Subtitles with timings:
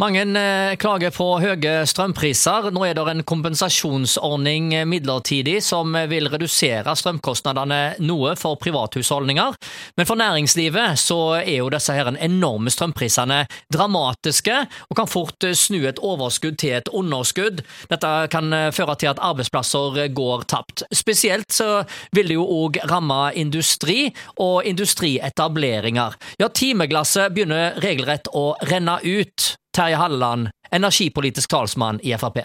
[0.00, 2.70] Mange eh, klager på høye strømpriser.
[2.72, 9.58] Nå er det en kompensasjonsordning eh, midlertidig som vil redusere strømkostnadene noe for privathusholdninger.
[10.00, 14.56] Men for næringslivet så er jo disse her enorme strømprisene dramatiske,
[14.88, 17.60] og kan fort eh, snu et overskudd til et underskudd.
[17.92, 20.86] Dette kan føre til at arbeidsplasser går tapt.
[20.96, 21.82] Spesielt så
[22.16, 26.16] vil det jo òg ramme industri og industrietableringer.
[26.40, 29.59] Ja, timeglasset begynner regelrett å renne ut.
[29.76, 32.42] Terje Halleland, energipolitisk talsmann i Frp.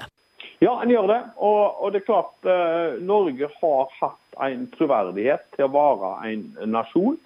[0.59, 1.21] Ja, han gjør det.
[1.37, 6.45] Og, og det er klart eh, Norge har hatt en troverdighet til å være en
[6.71, 7.19] nasjon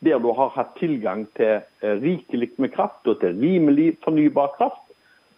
[0.00, 4.86] der du har hatt tilgang til eh, rikelig med kraft og til rimelig fornybar kraft.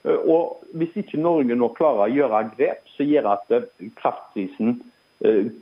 [0.06, 3.69] Eh, og Hvis ikke Norge nå klarer å gjøre grep som gjør at eh,
[4.01, 4.81] kraftprisen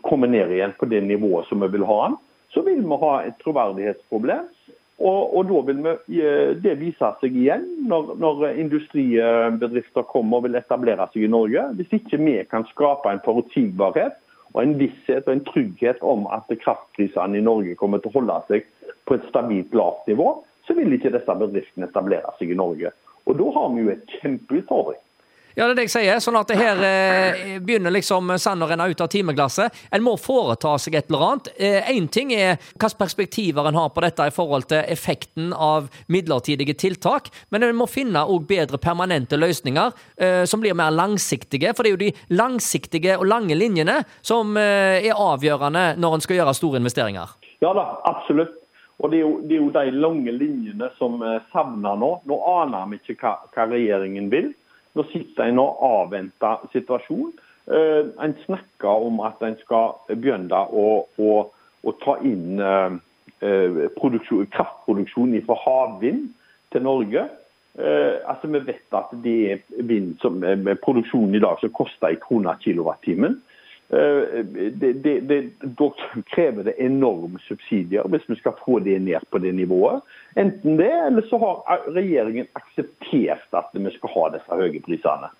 [0.00, 2.14] kommer ned igjen på det nivået som vi vil ha den,
[2.48, 4.46] så vil vi ha et troverdighetsproblem.
[5.00, 6.18] Og, og, da vil vi,
[6.60, 11.62] Det vise seg igjen når, når, industribedrifter kommer og vil etablere seg i Norge.
[11.78, 14.18] Hvis ikke vi kan skape en forutsigbarhet
[14.52, 18.40] og en visshet og en trygghet om at kraftprisene i Norge kommer til å holde
[18.50, 18.66] seg
[19.08, 20.32] på et stabilt lavt nivå,
[20.66, 22.92] så vil ikke disse bedriftene etablere seg i Norge.
[23.26, 25.00] Og Da har vi jo et kjempeutfordring.
[25.60, 26.20] Ja, det er det jeg sier.
[26.24, 29.74] Sånn at det her eh, begynner liksom sand å renne ut av timeglasset.
[29.92, 31.50] En må foreta seg et eller annet.
[31.60, 35.90] Én eh, ting er hvilke perspektiver en har på dette i forhold til effekten av
[36.08, 41.74] midlertidige tiltak, men en må finne òg bedre permanente løsninger eh, som blir mer langsiktige.
[41.76, 46.24] For det er jo de langsiktige og lange linjene som eh, er avgjørende når en
[46.24, 47.36] skal gjøre store investeringer.
[47.60, 48.56] Ja da, absolutt.
[49.00, 52.14] Og det er, jo, det er jo de lange linjene som eh, savner nå.
[52.28, 54.50] Nå aner vi ikke hva, hva regjeringen vil.
[54.94, 57.32] Nå sitter en og avventer situasjonen.
[57.70, 60.86] Uh, en snakker om at en skal begynne å,
[61.20, 61.34] å,
[61.86, 62.96] å ta inn uh,
[63.40, 66.32] kraftproduksjon fra havvind
[66.72, 67.28] til Norge.
[67.78, 70.42] Uh, altså Vi vet at det er vind som,
[70.82, 73.38] produksjonen i dag som koster en krone kilowattimen.
[73.92, 75.92] Eh, det, da
[76.26, 80.04] krever det enorme subsidier hvis vi skal få det ned på det nivået.
[80.38, 85.32] Enten det, eller så har regjeringen akseptert at vi skal ha disse høye prisene.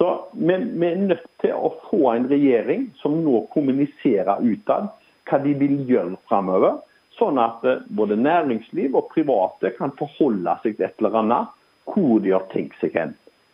[0.00, 4.88] Så vi, vi er nødt til å få en regjering som nå kommuniserer utad
[5.28, 6.80] hva de vil gjøre framover.
[7.20, 11.56] Sånn at eh, både næringsliv og private kan forholde seg til et eller annet
[11.90, 13.12] hvor de har tenkt seg hen.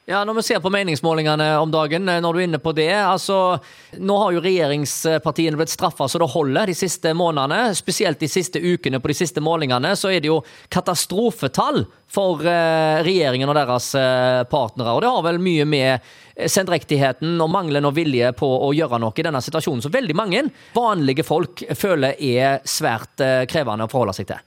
[0.09, 2.95] Ja, Når vi ser på meningsmålingene om dagen, eh, når du er inne på det.
[2.95, 3.59] altså,
[3.99, 7.75] Nå har jo regjeringspartiene blitt straffa så det holder de siste månedene.
[7.75, 13.03] Spesielt de siste ukene på de siste målingene så er det jo katastrofetall for eh,
[13.03, 14.95] regjeringen og deres eh, partnere.
[14.95, 16.11] Og det har vel mye med
[16.55, 20.47] sendrektigheten og mangelen og vilje på å gjøre noe i denne situasjonen som veldig mange
[20.77, 24.47] vanlige folk føler er svært krevende å forholde seg til.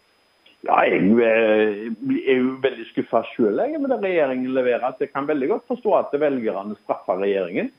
[0.67, 1.85] Ja, Jeg eh,
[2.27, 4.97] er jo veldig skuffa sjøl med det regjeringen leverer.
[4.99, 7.69] Jeg kan veldig godt forstå at velgerne straffer regjeringen.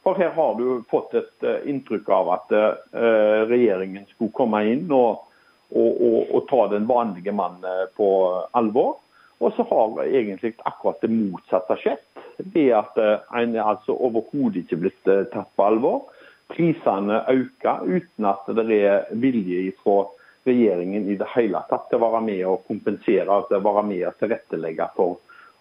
[0.00, 4.86] For her har du fått et eh, inntrykk av at uh, regjeringen skulle komme inn
[4.88, 5.26] og,
[5.68, 7.60] og, og, og ta den vanlige mann
[7.98, 8.08] på
[8.56, 8.96] alvor.
[9.40, 12.00] Og så har egentlig akkurat det motsatte skjedd.
[12.40, 16.08] Det at en er altså overhodet ikke blitt tatt på alvor.
[16.52, 20.02] Prisene øker uten at det er vilje fra
[20.48, 24.06] regjeringen i det hele tatt til å være med og kompensere, til å være med
[24.08, 25.18] og tilrettelegge for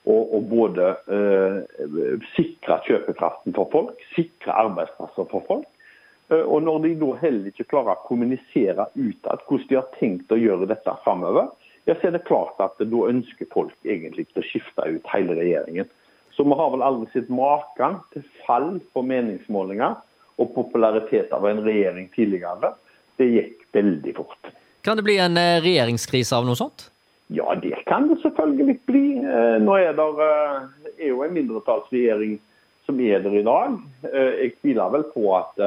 [0.10, 1.58] å både eh,
[2.34, 5.68] sikre kjøpekraften for folk, sikre arbeidsplasser for folk.
[6.30, 10.34] Uh, og Når de da heller ikke klarer å kommunisere utad hvordan de har tenkt
[10.34, 11.50] å gjøre dette framover,
[11.90, 15.90] ja, så er det klart at da ønsker folk egentlig å skifte ut hele regjeringen.
[16.36, 19.98] Så vi har vel aldri sett maken til fall på meningsmålinger
[20.40, 22.76] og popularitet av en regjering tidligere.
[23.18, 24.52] Det gikk veldig fort.
[24.82, 26.88] Kan det bli en eh, regjeringskrise av noe sånt?
[27.28, 29.06] Ja, det kan det selvfølgelig bli.
[29.20, 30.56] Eh, nå er det eh,
[30.96, 32.38] er jo en mindretallsregjering
[32.88, 33.76] som er der i dag.
[34.02, 35.60] Jeg tviler vel på at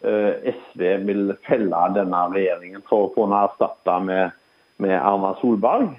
[0.00, 4.32] SV vil felle denne regjeringen for å få den erstatta med,
[4.80, 5.90] med, Erna Solberg.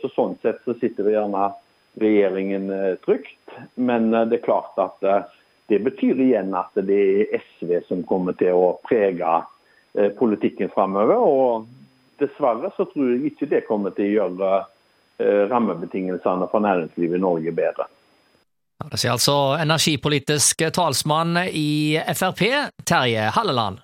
[0.00, 1.50] Så Sånn sett så sitter gjerne
[2.00, 2.72] regjeringen
[3.04, 3.52] trygt.
[3.76, 5.04] Men det er klart at
[5.68, 9.42] det betyr igjen at det er SV som kommer til å prege
[10.16, 11.20] politikken framover.
[11.20, 11.68] Og
[12.20, 17.22] dessverre så tror jeg ikke det kommer til å gjøre eh, rammebetingelsene for næringslivet i
[17.22, 17.88] Norge bedre.
[18.78, 22.44] Det sier altså energipolitisk talsmann i Frp,
[22.86, 23.82] Terje Halleland.